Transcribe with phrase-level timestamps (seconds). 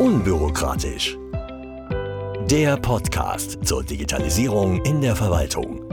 [0.00, 1.16] Unbürokratisch.
[2.50, 5.88] Der Podcast zur Digitalisierung in der Verwaltung.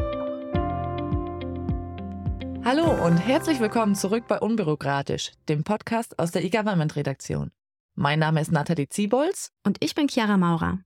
[2.66, 7.52] Hallo und herzlich willkommen zurück bei Unbürokratisch, dem Podcast aus der E-Government-Redaktion.
[7.94, 9.52] Mein Name ist Nathalie Ziebolz.
[9.64, 10.80] Und ich bin Chiara Maurer.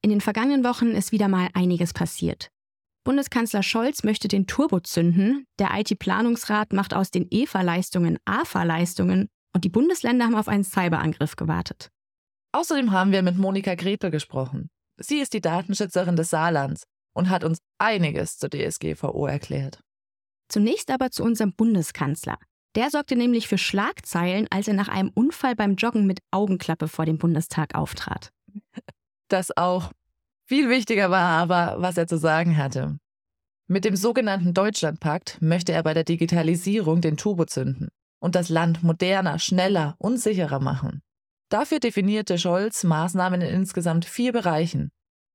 [0.00, 2.48] In den vergangenen Wochen ist wieder mal einiges passiert.
[3.04, 9.68] Bundeskanzler Scholz möchte den Turbo zünden, der IT-Planungsrat macht aus den EFA-Leistungen AFA-Leistungen und die
[9.68, 11.90] Bundesländer haben auf einen Cyberangriff gewartet.
[12.54, 14.70] Außerdem haben wir mit Monika Gretel gesprochen.
[14.96, 19.80] Sie ist die Datenschützerin des Saarlands und hat uns einiges zur DSGVO erklärt.
[20.48, 22.38] Zunächst aber zu unserem Bundeskanzler.
[22.76, 27.06] Der sorgte nämlich für Schlagzeilen, als er nach einem Unfall beim Joggen mit Augenklappe vor
[27.06, 28.30] dem Bundestag auftrat.
[29.28, 29.90] Das auch.
[30.46, 32.98] Viel wichtiger war aber, was er zu sagen hatte.
[33.66, 37.88] Mit dem sogenannten Deutschlandpakt möchte er bei der Digitalisierung den Turbo zünden
[38.20, 41.00] und das Land moderner, schneller und sicherer machen.
[41.54, 44.90] Dafür definierte Scholz Maßnahmen in insgesamt vier Bereichen.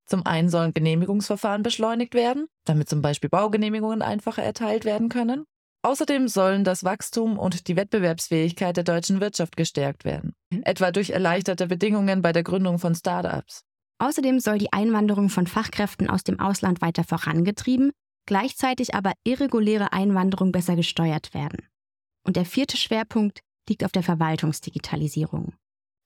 [0.06, 5.46] Zum einen sollen Genehmigungsverfahren beschleunigt werden, damit zum Beispiel Baugenehmigungen einfacher erteilt werden können.
[5.82, 11.68] Außerdem sollen das Wachstum und die Wettbewerbsfähigkeit der deutschen Wirtschaft gestärkt werden, etwa durch erleichterte
[11.68, 13.64] Bedingungen bei der Gründung von Start-ups.
[14.00, 17.92] Außerdem soll die Einwanderung von Fachkräften aus dem Ausland weiter vorangetrieben,
[18.26, 21.66] gleichzeitig aber irreguläre Einwanderung besser gesteuert werden.
[22.28, 25.54] Und der vierte Schwerpunkt liegt auf der Verwaltungsdigitalisierung.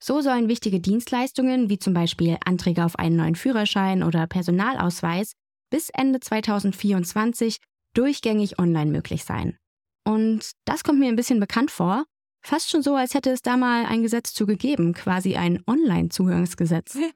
[0.06, 5.32] So sollen wichtige Dienstleistungen wie zum Beispiel Anträge auf einen neuen Führerschein oder Personalausweis
[5.70, 7.60] bis Ende 2024
[7.94, 9.58] durchgängig online möglich sein.
[10.04, 12.04] Und das kommt mir ein bisschen bekannt vor.
[12.46, 16.98] Fast schon so, als hätte es da mal ein Gesetz zu gegeben, quasi ein Online-Zugangsgesetz.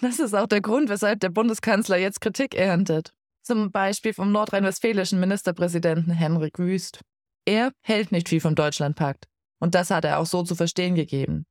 [0.00, 3.12] Das ist auch der Grund, weshalb der Bundeskanzler jetzt Kritik erntet.
[3.44, 7.02] Zum Beispiel vom nordrhein-westfälischen Ministerpräsidenten Henrik Wüst.
[7.44, 9.28] Er hält nicht viel vom Deutschlandpakt.
[9.60, 11.46] Und das hat er auch so zu verstehen gegeben.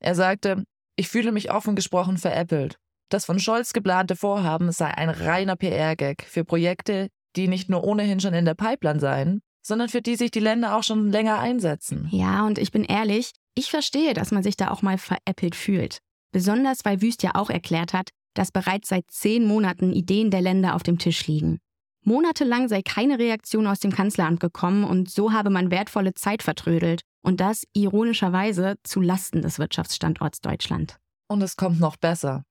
[0.00, 0.64] Er sagte,
[0.96, 2.76] ich fühle mich offen gesprochen veräppelt.
[3.10, 8.20] Das von Scholz geplante Vorhaben sei ein reiner PR-Gag für Projekte, die nicht nur ohnehin
[8.20, 12.08] schon in der Pipeline seien, sondern für die sich die Länder auch schon länger einsetzen.
[12.10, 15.98] Ja, und ich bin ehrlich, ich verstehe, dass man sich da auch mal veräppelt fühlt.
[16.32, 20.74] Besonders weil Wüst ja auch erklärt hat, dass bereits seit zehn Monaten Ideen der Länder
[20.74, 21.58] auf dem Tisch liegen.
[22.04, 27.02] Monatelang sei keine Reaktion aus dem Kanzleramt gekommen und so habe man wertvolle Zeit vertrödelt.
[27.22, 30.98] Und das ironischerweise zu Lasten des Wirtschaftsstandorts Deutschland.
[31.28, 32.44] Und es kommt noch besser.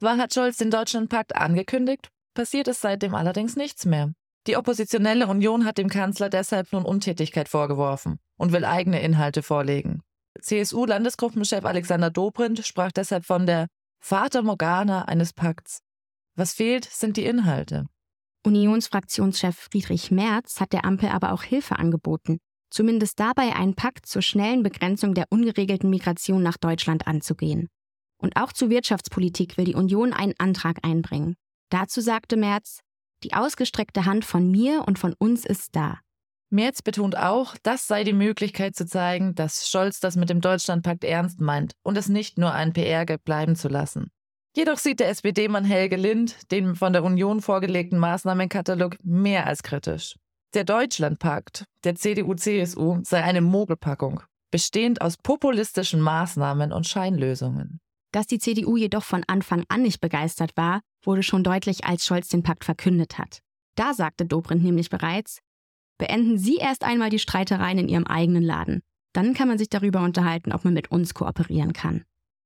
[0.00, 4.12] Zwar hat Scholz den Deutschlandpakt angekündigt, passiert es seitdem allerdings nichts mehr.
[4.46, 10.02] Die oppositionelle Union hat dem Kanzler deshalb nun Untätigkeit vorgeworfen und will eigene Inhalte vorlegen.
[10.40, 13.68] CSU-Landesgruppenchef Alexander Dobrindt sprach deshalb von der
[14.00, 15.78] Vater Morgana eines Pakts.
[16.36, 17.86] Was fehlt, sind die Inhalte.
[18.44, 22.38] Unionsfraktionschef Friedrich Merz hat der Ampel aber auch Hilfe angeboten,
[22.74, 27.68] zumindest dabei einen Pakt zur schnellen Begrenzung der ungeregelten Migration nach Deutschland anzugehen.
[28.20, 31.36] Und auch zur Wirtschaftspolitik will die Union einen Antrag einbringen.
[31.70, 32.80] Dazu sagte Merz,
[33.22, 36.00] die ausgestreckte Hand von mir und von uns ist da.
[36.50, 41.04] Merz betont auch, das sei die Möglichkeit zu zeigen, dass Scholz das mit dem Deutschlandpakt
[41.04, 44.10] ernst meint und es nicht nur ein PR-Gag bleiben zu lassen.
[44.56, 50.14] Jedoch sieht der SPD-Mann Helge Lind den von der Union vorgelegten Maßnahmenkatalog mehr als kritisch.
[50.54, 54.22] Der Deutschlandpakt der CDU-CSU sei eine Mogelpackung,
[54.52, 57.80] bestehend aus populistischen Maßnahmen und Scheinlösungen.
[58.12, 62.28] Dass die CDU jedoch von Anfang an nicht begeistert war, wurde schon deutlich, als Scholz
[62.28, 63.40] den Pakt verkündet hat.
[63.74, 65.40] Da sagte Dobrindt nämlich bereits,
[65.98, 68.82] beenden Sie erst einmal die Streitereien in Ihrem eigenen Laden.
[69.12, 72.04] Dann kann man sich darüber unterhalten, ob man mit uns kooperieren kann.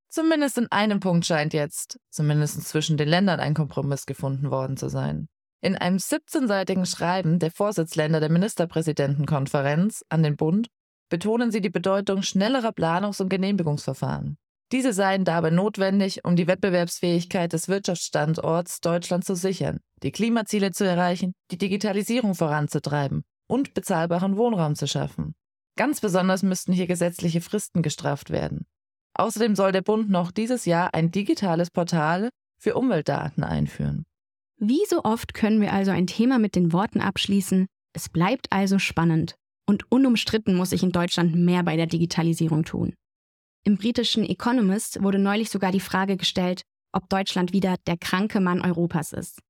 [0.08, 4.88] Zumindest in einem Punkt scheint jetzt, zumindest zwischen den Ländern, ein Kompromiss gefunden worden zu
[4.88, 5.28] sein.
[5.60, 10.68] In einem 17-seitigen Schreiben der Vorsitzländer der Ministerpräsidentenkonferenz an den Bund
[11.08, 14.36] betonen sie die Bedeutung schnellerer Planungs- und Genehmigungsverfahren.
[14.70, 20.84] Diese seien dabei notwendig, um die Wettbewerbsfähigkeit des Wirtschaftsstandorts Deutschland zu sichern, die Klimaziele zu
[20.84, 25.34] erreichen, die Digitalisierung voranzutreiben und bezahlbaren Wohnraum zu schaffen.
[25.76, 28.66] Ganz besonders müssten hier gesetzliche Fristen gestraft werden.
[29.14, 32.28] Außerdem soll der Bund noch dieses Jahr ein digitales Portal
[32.60, 34.04] für Umweltdaten einführen.
[34.60, 38.80] Wie so oft können wir also ein Thema mit den Worten abschließen, es bleibt also
[38.80, 39.36] spannend
[39.68, 42.94] und unumstritten muss sich in Deutschland mehr bei der Digitalisierung tun.
[43.64, 46.62] Im britischen Economist wurde neulich sogar die Frage gestellt,
[46.92, 49.40] ob Deutschland wieder der kranke Mann Europas ist.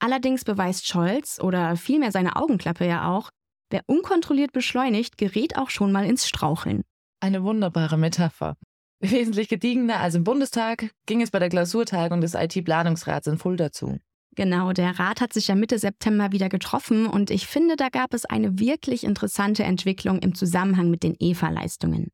[0.00, 3.30] Allerdings beweist Scholz oder vielmehr seine Augenklappe ja auch,
[3.70, 6.82] wer unkontrolliert beschleunigt, gerät auch schon mal ins Straucheln.
[7.20, 8.56] Eine wunderbare Metapher.
[9.00, 13.98] Wesentlich gediegener als im Bundestag ging es bei der Klausurtagung des IT-Planungsrats in Fulda zu.
[14.36, 18.12] Genau, der Rat hat sich ja Mitte September wieder getroffen und ich finde, da gab
[18.12, 22.10] es eine wirklich interessante Entwicklung im Zusammenhang mit den EFA-Leistungen.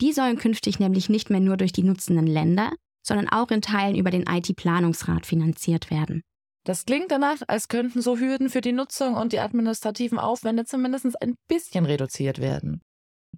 [0.00, 2.72] Die sollen künftig nämlich nicht mehr nur durch die nutzenden Länder,
[3.02, 6.22] sondern auch in Teilen über den IT-Planungsrat finanziert werden.
[6.64, 11.20] Das klingt danach, als könnten so Hürden für die Nutzung und die administrativen Aufwände zumindest
[11.20, 12.80] ein bisschen reduziert werden.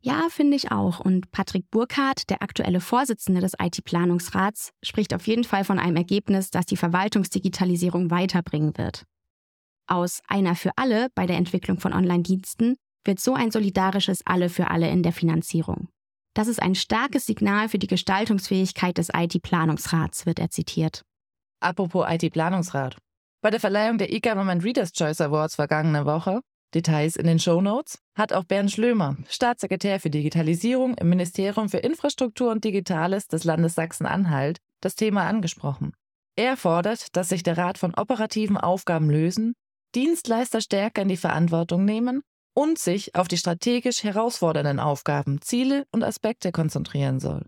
[0.06, 1.00] Ja, finde ich auch.
[1.00, 6.52] Und Patrick Burkhardt, der aktuelle Vorsitzende des IT-Planungsrats, spricht auf jeden Fall von einem Ergebnis,
[6.52, 9.02] das die Verwaltungsdigitalisierung weiterbringen wird.
[9.88, 14.70] Aus einer für alle bei der Entwicklung von Online-Diensten wird so ein solidarisches Alle für
[14.70, 15.88] alle in der Finanzierung.
[16.34, 21.02] Das ist ein starkes Signal für die Gestaltungsfähigkeit des IT-Planungsrats, wird er zitiert.
[21.58, 22.96] Apropos IT-Planungsrat.
[23.42, 26.42] Bei der Verleihung der E-Government Readers' Choice Awards vergangene Woche,
[26.74, 31.78] Details in den Show Notes, hat auch Bernd Schlömer, Staatssekretär für Digitalisierung im Ministerium für
[31.78, 35.92] Infrastruktur und Digitales des Landes Sachsen-Anhalt, das Thema angesprochen.
[36.36, 39.54] Er fordert, dass sich der Rat von operativen Aufgaben lösen,
[39.94, 42.22] Dienstleister stärker in die Verantwortung nehmen
[42.54, 47.46] und sich auf die strategisch herausfordernden Aufgaben, Ziele und Aspekte konzentrieren soll.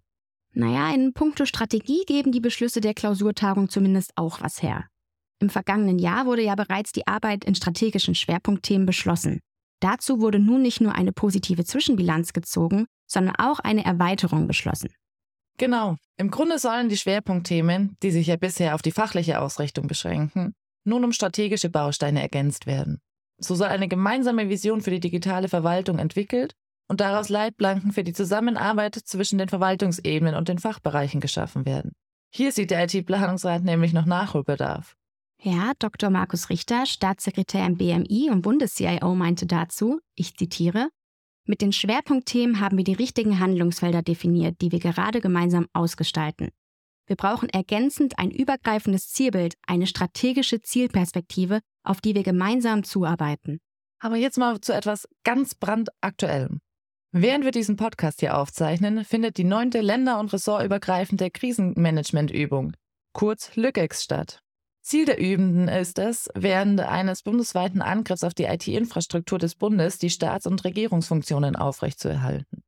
[0.53, 4.89] Naja, in puncto Strategie geben die Beschlüsse der Klausurtagung zumindest auch was her.
[5.41, 9.41] Im vergangenen Jahr wurde ja bereits die Arbeit in strategischen Schwerpunktthemen beschlossen.
[9.81, 14.91] Dazu wurde nun nicht nur eine positive Zwischenbilanz gezogen, sondern auch eine Erweiterung beschlossen.
[15.59, 15.97] Genau.
[16.17, 20.55] Im Grunde sollen die Schwerpunktthemen, die sich ja bisher auf die fachliche Ausrichtung beschränken,
[20.85, 23.01] nun um strategische Bausteine ergänzt werden.
[23.39, 26.55] So soll eine gemeinsame Vision für die digitale Verwaltung entwickelt
[26.89, 31.93] und daraus Leitplanken für die Zusammenarbeit zwischen den Verwaltungsebenen und den Fachbereichen geschaffen werden.
[32.35, 34.97] Hier sieht der IT-Planungsrat nämlich noch Nachholbedarf.
[35.41, 36.11] Ja, Dr.
[36.11, 40.89] Markus Richter, Staatssekretär im BMI und Bundes-CIO, meinte dazu, ich zitiere,
[41.45, 46.51] mit den Schwerpunktthemen haben wir die richtigen Handlungsfelder definiert, die wir gerade gemeinsam ausgestalten.
[47.07, 53.61] Wir brauchen ergänzend ein übergreifendes Zielbild, eine strategische Zielperspektive, auf die wir gemeinsam zuarbeiten.
[53.99, 56.61] Aber jetzt mal zu etwas ganz brandaktuellem.
[57.13, 62.75] Während wir diesen Podcast hier aufzeichnen, findet die neunte länder- und ressortübergreifende Krisenmanagementübung,
[63.15, 64.43] kurz LÜGEX, statt.
[64.89, 70.09] Ziel der Übenden ist es, während eines bundesweiten Angriffs auf die IT-Infrastruktur des Bundes die
[70.09, 72.63] Staats- und Regierungsfunktionen aufrechtzuerhalten.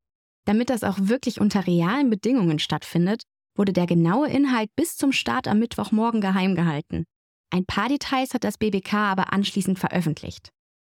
[0.44, 3.22] Damit das auch wirklich unter realen Bedingungen stattfindet,
[3.56, 7.06] wurde der genaue Inhalt bis zum Start am Mittwochmorgen geheim gehalten.
[7.48, 10.50] Ein paar Details hat das BBK aber anschließend veröffentlicht.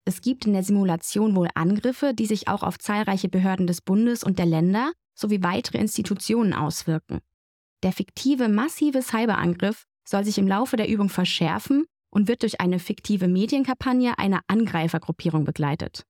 [0.05, 4.23] Es gibt in der Simulation wohl Angriffe, die sich auch auf zahlreiche Behörden des Bundes
[4.23, 7.19] und der Länder sowie weitere Institutionen auswirken.
[7.83, 12.79] Der fiktive massive Cyberangriff soll sich im Laufe der Übung verschärfen und wird durch eine
[12.79, 16.03] fiktive Medienkampagne einer Angreifergruppierung begleitet.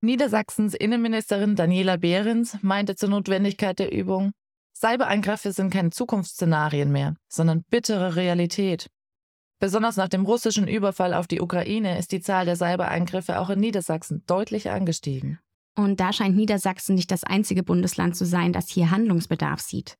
[0.00, 4.32] Niedersachsens Innenministerin Daniela Behrens meinte zur Notwendigkeit der Übung,
[4.76, 8.88] Cyberangriffe sind keine Zukunftsszenarien mehr, sondern bittere Realität.
[9.58, 13.58] Besonders nach dem russischen Überfall auf die Ukraine ist die Zahl der Cyberangriffe auch in
[13.58, 15.40] Niedersachsen deutlich angestiegen.
[15.76, 19.96] Und da scheint Niedersachsen nicht das einzige Bundesland zu sein, das hier Handlungsbedarf sieht.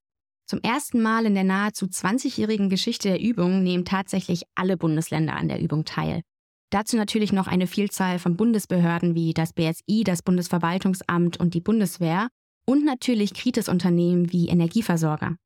[0.48, 5.48] Zum ersten Mal in der nahezu 20-jährigen Geschichte der Übung nehmen tatsächlich alle Bundesländer an
[5.48, 6.22] der Übung teil.
[6.70, 12.28] Dazu natürlich noch eine Vielzahl von Bundesbehörden wie das BSI, das Bundesverwaltungsamt und die Bundeswehr
[12.66, 15.36] und natürlich Kritis-Unternehmen wie Energieversorger.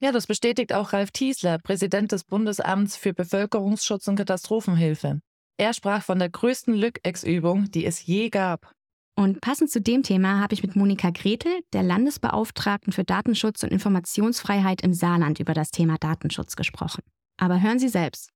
[0.00, 5.20] Ja, das bestätigt auch Ralf Tiesler, Präsident des Bundesamts für Bevölkerungsschutz und Katastrophenhilfe.
[5.56, 8.72] Er sprach von der größten Lückex-Übung, die es je gab.
[9.18, 13.72] Und passend zu dem Thema habe ich mit Monika Gretel, der Landesbeauftragten für Datenschutz und
[13.72, 17.02] Informationsfreiheit im Saarland, über das Thema Datenschutz gesprochen.
[17.36, 18.30] Aber hören Sie selbst.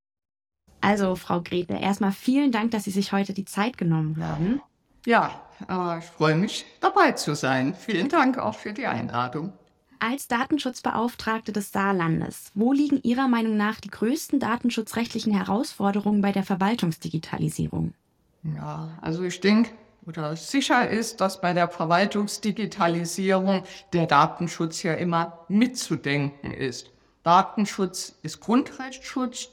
[0.80, 4.60] Also, Frau Gretel, erstmal vielen Dank, dass Sie sich heute die Zeit genommen haben.
[5.06, 7.76] Ja, äh, ich freue mich, dabei zu sein.
[7.76, 9.52] Vielen Dank auch für die Einladung.
[10.00, 16.42] Als Datenschutzbeauftragte des Saarlandes, wo liegen Ihrer Meinung nach die größten datenschutzrechtlichen Herausforderungen bei der
[16.42, 17.94] Verwaltungsdigitalisierung?
[18.42, 19.70] Ja, also ich denke,
[20.06, 26.90] oder sicher ist, dass bei der Verwaltungsdigitalisierung der Datenschutz ja immer mitzudenken ist.
[27.22, 29.50] Datenschutz ist Grundrechtsschutz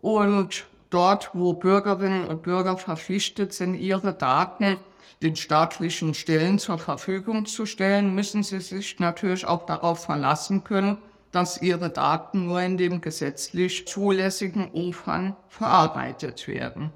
[0.00, 4.78] und dort, wo Bürgerinnen und Bürger verpflichtet sind, ihre Daten
[5.22, 10.96] den staatlichen Stellen zur Verfügung zu stellen, müssen sie sich natürlich auch darauf verlassen können,
[11.30, 16.90] dass ihre Daten nur in dem gesetzlich zulässigen Umfang verarbeitet werden.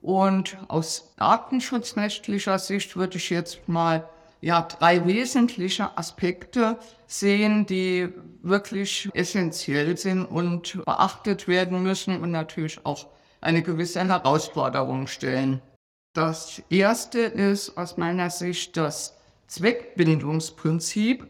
[0.00, 4.08] Und aus datenschutzrechtlicher Sicht würde ich jetzt mal
[4.40, 8.08] ja, drei wesentliche Aspekte sehen, die
[8.42, 13.06] wirklich essentiell sind und beachtet werden müssen und natürlich auch
[13.40, 15.62] eine gewisse Herausforderung stellen.
[16.12, 19.14] Das erste ist aus meiner Sicht das
[19.48, 21.26] Zweckbindungsprinzip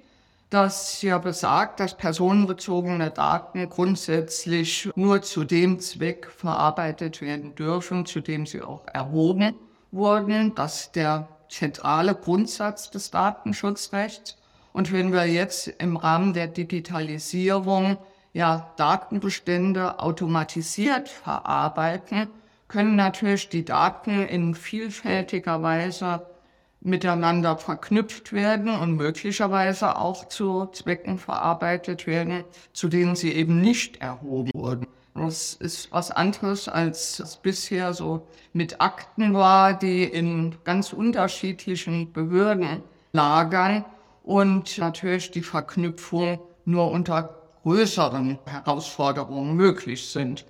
[0.51, 8.21] das ja besagt, dass personenbezogene Daten grundsätzlich nur zu dem Zweck verarbeitet werden dürfen, zu
[8.21, 9.55] dem sie auch erhoben
[9.91, 10.55] wurden.
[10.55, 14.37] Das ist der zentrale Grundsatz des Datenschutzrechts.
[14.73, 17.97] Und wenn wir jetzt im Rahmen der Digitalisierung
[18.33, 22.29] ja, Datenbestände automatisiert verarbeiten,
[22.69, 26.27] können natürlich die Daten in vielfältiger Weise
[26.81, 34.01] miteinander verknüpft werden und möglicherweise auch zu Zwecken verarbeitet werden, zu denen sie eben nicht
[34.01, 34.87] erhoben wurden.
[35.15, 42.13] Das ist was anderes, als es bisher so mit Akten war, die in ganz unterschiedlichen
[42.13, 43.87] Behörden lagern
[44.23, 47.31] und natürlich die Verknüpfung nur unter
[47.63, 50.45] größeren Herausforderungen möglich sind.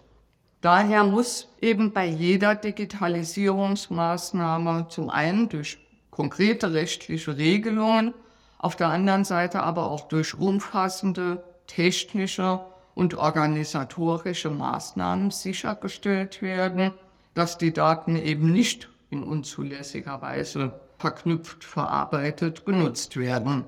[0.60, 5.85] Daher muss eben bei jeder Digitalisierungsmaßnahme zum einen durch
[6.16, 8.14] konkrete rechtliche Regelungen,
[8.56, 12.60] auf der anderen Seite aber auch durch umfassende technische
[12.94, 16.92] und organisatorische Maßnahmen sichergestellt werden,
[17.34, 23.66] dass die Daten eben nicht in unzulässiger Weise verknüpft, verarbeitet, genutzt werden.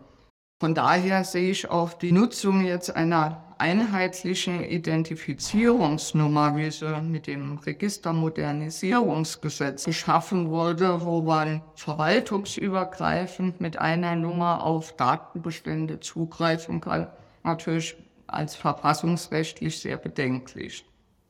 [0.60, 7.58] Von daher sehe ich auch die Nutzung jetzt einer einheitlichen Identifizierungsnummer, wie sie mit dem
[7.58, 17.06] Registermodernisierungsgesetz geschaffen wurde, wo man verwaltungsübergreifend mit einer Nummer auf Datenbestände zugreifen kann,
[17.44, 17.96] natürlich
[18.26, 20.84] als verfassungsrechtlich sehr bedenklich.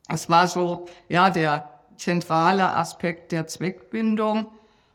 [0.07, 4.47] Es war so, ja, der zentrale Aspekt der Zweckbindung,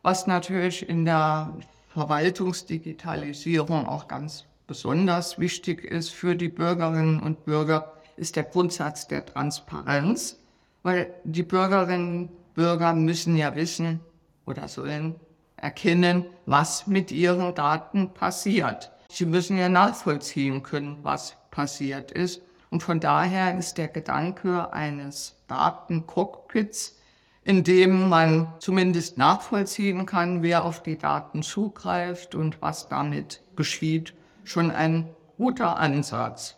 [0.03, 1.55] was natürlich in der
[1.95, 9.25] Verwaltungsdigitalisierung auch ganz besonders wichtig ist für die Bürgerinnen und Bürger, ist der Grundsatz der
[9.25, 10.41] Transparenz,
[10.83, 14.01] weil die Bürgerinnen und Bürger müssen ja wissen
[14.45, 15.15] oder sollen
[15.57, 18.91] erkennen, was mit ihren Daten passiert.
[19.09, 22.43] Sie müssen ja nachvollziehen können, was passiert ist.
[22.71, 26.99] Und von daher ist der Gedanke eines Datencockpits,
[27.45, 34.15] in dem man zumindest nachvollziehen kann, wer auf die Daten zugreift und was damit geschieht,
[34.45, 36.57] schon ein guter Ansatz.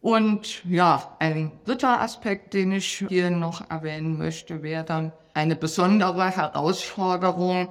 [0.00, 6.30] Und ja, ein dritter Aspekt, den ich hier noch erwähnen möchte, wäre dann eine besondere
[6.30, 7.68] Herausforderung,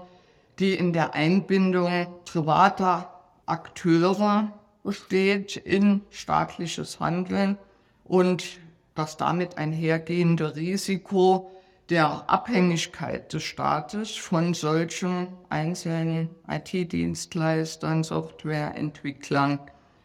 [0.60, 3.12] die in der Einbindung privater
[3.46, 4.52] Akteure
[4.84, 7.58] besteht in staatliches Handeln
[8.04, 8.46] und
[8.94, 11.52] das damit einhergehende Risiko
[11.90, 19.60] der Abhängigkeit des Staates von solchen einzelnen IT-Dienstleistern, Softwareentwicklern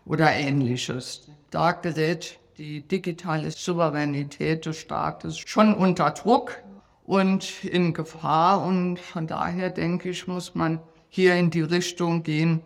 [0.05, 1.29] oder ähnliches.
[1.51, 6.63] Da gerät die digitale Souveränität des Staates schon unter Druck
[7.05, 8.65] und in Gefahr.
[8.65, 12.63] Und von daher denke ich, muss man hier in die Richtung gehen,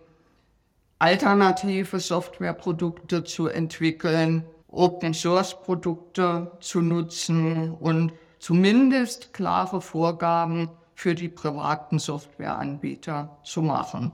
[0.99, 8.13] alternative Softwareprodukte zu entwickeln, Open Source Produkte zu nutzen und
[8.47, 14.13] zumindest klare Vorgaben für die privaten Softwareanbieter zu machen.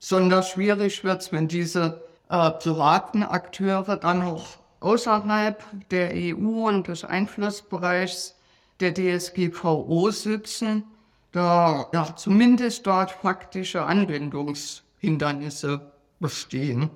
[0.00, 4.44] Besonders schwierig wird es, wenn diese äh, privaten Akteure dann auch
[4.80, 8.34] außerhalb der EU und des Einflussbereichs
[8.80, 10.82] der DSGVO sitzen,
[11.30, 16.90] da ja, zumindest dort faktische Anwendungshindernisse bestehen.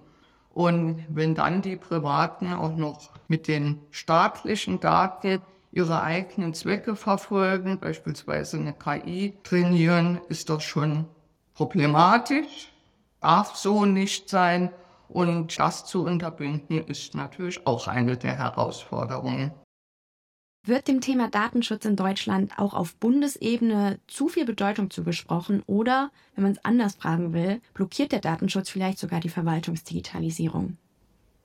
[0.52, 7.78] Und wenn dann die Privaten auch noch mit den staatlichen Daten ihre eigenen Zwecke verfolgen,
[7.78, 11.06] beispielsweise eine KI trainieren, ist das schon
[11.54, 12.72] problematisch,
[13.20, 14.70] darf so nicht sein.
[15.08, 19.52] Und das zu unterbinden, ist natürlich auch eine der Herausforderungen.
[20.66, 26.42] Wird dem Thema Datenschutz in Deutschland auch auf Bundesebene zu viel Bedeutung zugesprochen oder, wenn
[26.42, 30.76] man es anders fragen will, blockiert der Datenschutz vielleicht sogar die Verwaltungsdigitalisierung?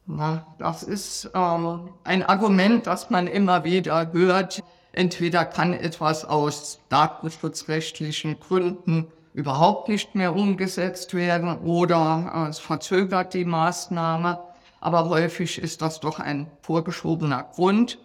[0.05, 4.61] Na, das ist ähm, ein Argument, das man immer wieder hört.
[4.91, 13.33] Entweder kann etwas aus datenschutzrechtlichen Gründen überhaupt nicht mehr umgesetzt werden oder äh, es verzögert
[13.33, 14.39] die Maßnahme.
[14.81, 17.97] Aber häufig ist das doch ein vorgeschobener Grund.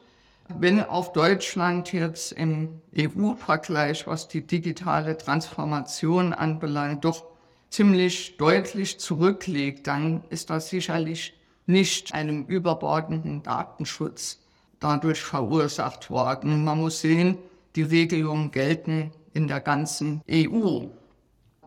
[0.48, 7.24] Wenn auf Deutschland jetzt im EU-Vergleich, was die digitale Transformation anbelangt, doch
[7.68, 11.37] ziemlich deutlich zurückliegt, dann ist das sicherlich
[11.68, 14.40] nicht einem überbordenden Datenschutz
[14.80, 16.64] dadurch verursacht worden.
[16.64, 17.36] Man muss sehen,
[17.76, 20.86] die Regelungen gelten in der ganzen EU.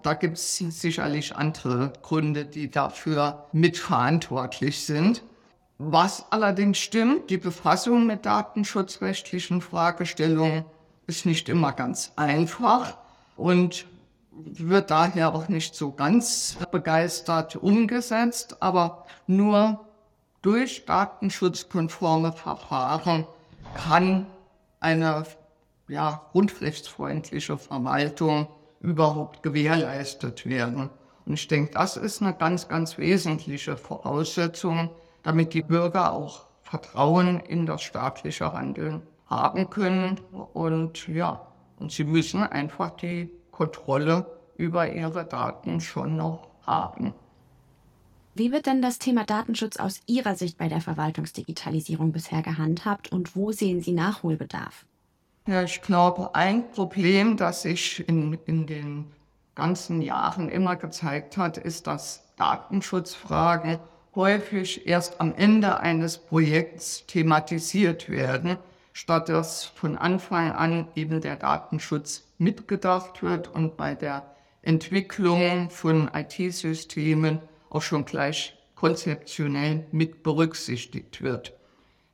[0.02, 5.24] Da gibt es sicherlich andere Gründe, die dafür mitverantwortlich sind.
[5.78, 10.66] Was allerdings stimmt, die Befassung mit datenschutzrechtlichen Fragestellungen
[11.06, 12.98] ist nicht immer ganz einfach
[13.38, 13.86] und
[14.32, 19.86] wird daher auch nicht so ganz begeistert umgesetzt, aber nur
[20.42, 23.26] durch datenschutzkonforme Verfahren
[23.76, 24.26] kann
[24.80, 25.26] eine
[25.88, 28.48] ja, grundrechtsfreundliche Verwaltung
[28.80, 30.90] überhaupt gewährleistet werden.
[31.26, 34.90] Und ich denke, das ist eine ganz, ganz wesentliche Voraussetzung,
[35.24, 40.20] damit die Bürger auch Vertrauen in das staatliche Handeln haben können.
[40.54, 41.46] Und ja,
[41.80, 47.14] und sie müssen einfach die Kontrolle über ihre Daten schon noch haben.
[48.34, 53.36] Wie wird denn das Thema Datenschutz aus Ihrer Sicht bei der Verwaltungsdigitalisierung bisher gehandhabt und
[53.36, 54.86] wo sehen Sie Nachholbedarf?
[55.48, 59.06] Ja, ich glaube, ein Problem, das sich in, in den
[59.54, 63.80] ganzen Jahren immer gezeigt hat, ist, dass Datenschutzfragen
[64.16, 68.58] häufig erst am Ende eines Projekts thematisiert werden,
[68.94, 74.26] statt dass von Anfang an eben der Datenschutz mitgedacht wird und bei der
[74.62, 77.40] Entwicklung von IT-Systemen
[77.72, 81.54] auch schon gleich konzeptionell mit berücksichtigt wird.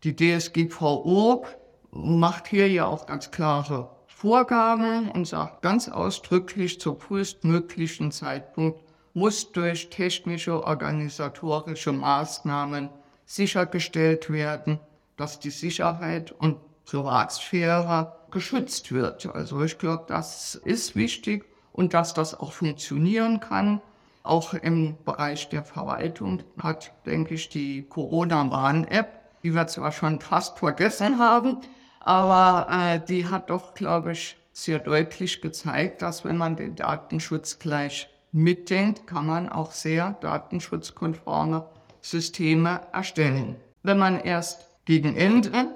[0.03, 1.45] Die DSGVO
[1.91, 8.79] macht hier ja auch ganz klare Vorgaben und sagt ganz ausdrücklich, zum frühestmöglichen Zeitpunkt
[9.13, 12.89] muss durch technische, organisatorische Maßnahmen
[13.25, 14.79] sichergestellt werden,
[15.17, 19.25] dass die Sicherheit und Privatsphäre geschützt wird.
[19.25, 23.81] Also ich glaube, das ist wichtig und dass das auch funktionieren kann.
[24.27, 30.59] Auch im Bereich der Verwaltung hat, denke ich, die Corona-Warn-App, die wir zwar schon fast
[30.59, 31.59] vergessen haben,
[32.01, 37.57] aber äh, die hat doch, glaube ich, sehr deutlich gezeigt, dass wenn man den Datenschutz
[37.57, 41.65] gleich mitdenkt, kann man auch sehr datenschutzkonforme
[42.01, 43.55] Systeme erstellen.
[43.83, 45.67] Wenn man erst gegen Ende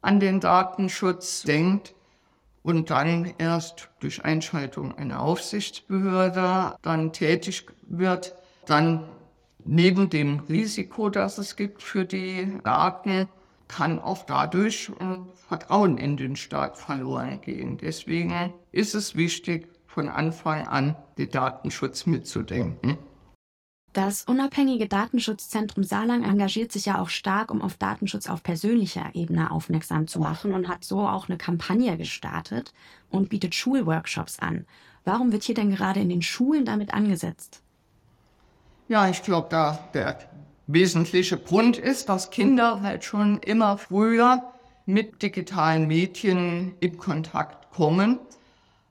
[0.00, 1.94] an den Datenschutz denkt
[2.64, 8.34] und dann erst durch Einschaltung einer Aufsichtsbehörde dann tätig wird,
[8.66, 9.04] dann
[9.64, 13.28] neben dem Risiko, das es gibt für die Daten,
[13.68, 17.76] kann auch dadurch äh, Vertrauen in den Staat verloren gehen.
[17.76, 22.98] Deswegen ist es wichtig, von Anfang an den Datenschutz mitzudenken.
[23.94, 29.52] Das unabhängige Datenschutzzentrum Saarlang engagiert sich ja auch stark, um auf Datenschutz auf persönlicher Ebene
[29.52, 32.74] aufmerksam zu machen und hat so auch eine Kampagne gestartet
[33.08, 34.66] und bietet Schulworkshops an.
[35.04, 37.62] Warum wird hier denn gerade in den Schulen damit angesetzt?
[38.88, 40.18] Ja, ich glaube, da der
[40.66, 44.42] wesentliche Grund ist, dass Kinder halt schon immer früher
[44.86, 48.18] mit digitalen Medien in Kontakt kommen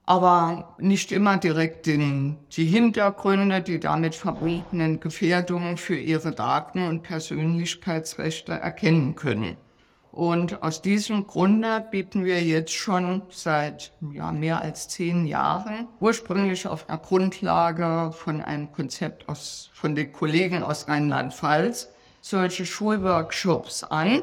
[0.05, 7.03] aber nicht immer direkt den, die Hintergründe, die damit verbundenen Gefährdungen für ihre Daten und
[7.03, 9.57] Persönlichkeitsrechte erkennen können.
[10.11, 16.67] Und aus diesem Grunde bieten wir jetzt schon seit ja, mehr als zehn Jahren, ursprünglich
[16.67, 21.89] auf der Grundlage von einem Konzept aus, von den Kollegen aus Rheinland-Pfalz,
[22.21, 24.21] solche Schulworkshops an.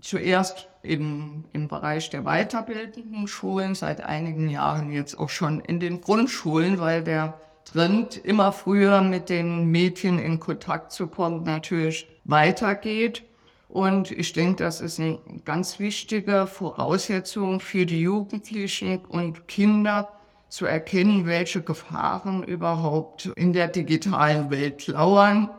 [0.00, 6.00] Zuerst im, im Bereich der weiterbildenden Schulen, seit einigen Jahren jetzt auch schon in den
[6.00, 13.24] Grundschulen, weil der Trend, immer früher mit den Mädchen in Kontakt zu kommen, natürlich weitergeht.
[13.68, 20.08] Und ich denke, das ist eine ganz wichtige Voraussetzung für die Jugendlichen und Kinder,
[20.48, 25.50] zu erkennen, welche Gefahren überhaupt in der digitalen Welt lauern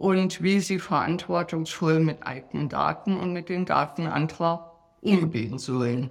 [0.00, 6.08] und wie sie verantwortungsvoll mit eigenen Daten und mit den Daten anderer umgehen sollen.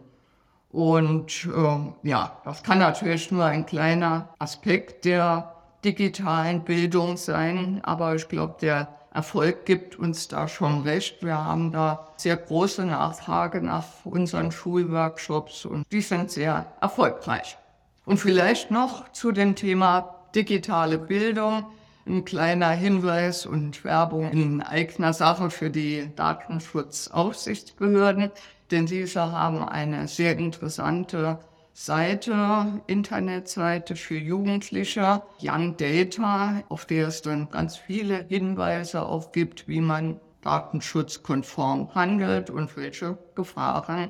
[0.69, 8.13] Und äh, ja, das kann natürlich nur ein kleiner Aspekt der digitalen Bildung sein, aber
[8.13, 11.23] ich glaube, der Erfolg gibt uns da schon recht.
[11.23, 17.57] Wir haben da sehr große Nachfrage nach unseren Schulworkshops und die sind sehr erfolgreich.
[18.05, 21.65] Und vielleicht noch zu dem Thema digitale Bildung
[22.09, 28.31] ein kleiner Hinweis und Werbung in eigener Sache für die Datenschutzaufsichtsbehörden
[28.71, 31.39] denn diese haben eine sehr interessante
[31.73, 39.81] Seite, Internetseite für Jugendliche, Young Data, auf der es dann ganz viele Hinweise aufgibt, wie
[39.81, 44.09] man datenschutzkonform handelt und welche Gefahren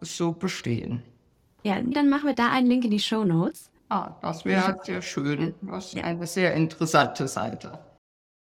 [0.00, 1.02] so bestehen.
[1.62, 3.70] Ja, dann machen wir da einen Link in die Show Notes.
[3.94, 5.54] Ah, das wäre sehr schön.
[5.62, 7.78] Das ist eine sehr interessante Seite.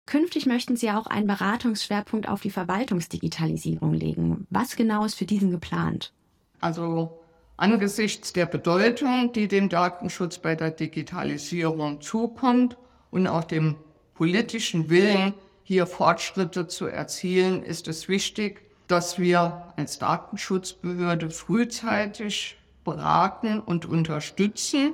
[0.05, 4.47] Künftig möchten Sie auch einen Beratungsschwerpunkt auf die Verwaltungsdigitalisierung legen.
[4.49, 6.13] Was genau ist für diesen geplant?
[6.61, 7.19] Also
[7.57, 12.77] angesichts der Bedeutung, die dem Datenschutz bei der Digitalisierung zukommt
[13.11, 13.75] und auch dem
[14.13, 23.59] politischen Willen, hier Fortschritte zu erzielen, ist es wichtig, dass wir als Datenschutzbehörde frühzeitig beraten
[23.59, 24.93] und unterstützen.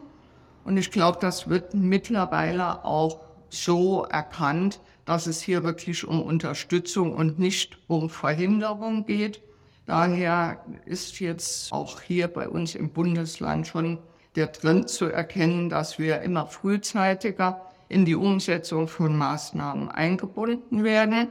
[0.63, 3.19] Und ich glaube, das wird mittlerweile auch
[3.50, 9.41] so erkannt, dass es hier wirklich um Unterstützung und nicht um Verhinderung geht.
[9.86, 13.97] Daher ist jetzt auch hier bei uns im Bundesland schon
[14.36, 21.28] der Trend zu erkennen, dass wir immer frühzeitiger in die Umsetzung von Maßnahmen eingebunden werden.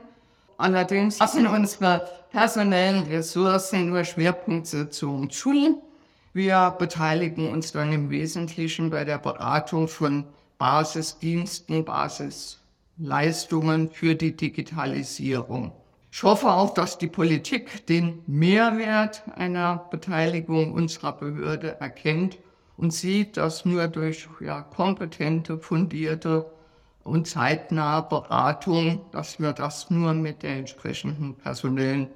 [0.58, 5.82] Allerdings sind unsere personellen Ressourcen nur Schwerpunktsetzungen zu.
[6.32, 10.26] Wir beteiligen uns dann im Wesentlichen bei der Beratung von
[10.58, 15.72] Basisdiensten, Basisleistungen für die Digitalisierung.
[16.12, 22.38] Ich hoffe auch, dass die Politik den Mehrwert einer Beteiligung unserer Behörde erkennt
[22.76, 26.48] und sieht, dass nur durch ja, kompetente, fundierte
[27.02, 32.06] und zeitnahe Beratung, dass wir das nur mit der entsprechenden personellen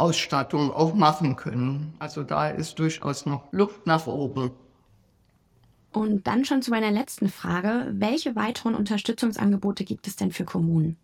[0.00, 1.94] Ausstattung auch machen können.
[1.98, 4.52] Also da ist durchaus noch Luft nach oben.
[5.92, 7.88] Und dann schon zu meiner letzten Frage.
[7.92, 10.96] Welche weiteren Unterstützungsangebote gibt es denn für Kommunen?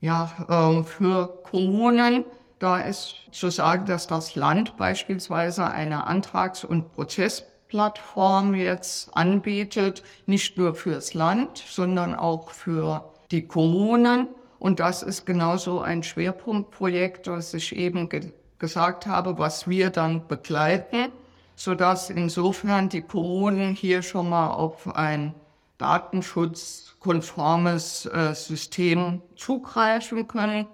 [0.00, 2.24] Ja, äh, für Kommunen,
[2.58, 10.02] da ist zu sagen, dass das Land beispielsweise eine Antrags- und Prozess Plattform jetzt anbietet,
[10.26, 14.26] nicht nur fürs Land, sondern auch für die Kommunen.
[14.60, 20.28] Und das ist genauso ein Schwerpunktprojekt, das ich eben ge gesagt habe, was wir dann
[20.28, 21.10] begleiten,
[21.56, 25.34] sodass insofern die Kommunen hier schon mal auf ein
[25.78, 30.66] datenschutzkonformes äh, System zugreifen können.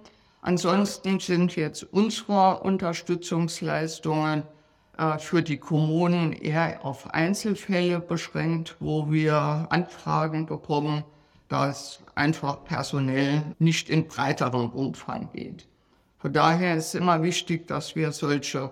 [0.43, 4.43] Ansonsten sind jetzt unsere Unterstützungsleistungen
[4.99, 11.05] äh, für die Kommunen eher auf Einzelfälle beschränkt, wo wir Anfragen bekommen,
[11.49, 15.67] dass einfach personell nicht in breiteren Umfang geht.
[16.19, 18.71] Von daher ist es immer wichtig, dass wir solche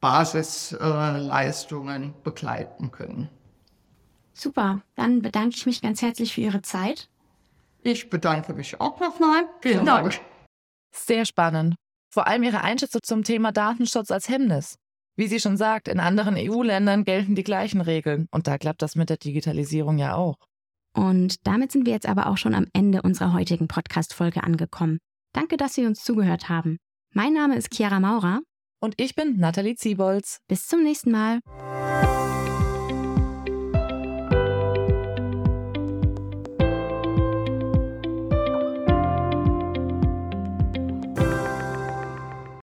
[0.00, 3.28] Basisleistungen begleiten können.
[4.32, 7.08] Super, dann bedanke ich mich ganz herzlich für Ihre Zeit.
[7.82, 9.44] Ich bedanke mich auch nochmal.
[9.60, 10.18] Vielen Dank.
[10.92, 11.76] Sehr spannend.
[12.12, 14.74] Vor allem Ihre Einschätzung zum Thema Datenschutz als Hemmnis.
[15.16, 18.96] Wie sie schon sagt, in anderen EU-Ländern gelten die gleichen Regeln und da klappt das
[18.96, 20.38] mit der Digitalisierung ja auch.
[20.94, 24.98] Und damit sind wir jetzt aber auch schon am Ende unserer heutigen Podcast-Folge angekommen.
[25.32, 26.78] Danke, dass Sie uns zugehört haben.
[27.14, 28.40] Mein Name ist Chiara Maurer.
[28.80, 30.38] Und ich bin Nathalie Ziebolz.
[30.48, 31.40] Bis zum nächsten Mal.